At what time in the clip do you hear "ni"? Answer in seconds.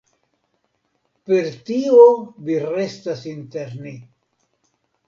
3.87-3.97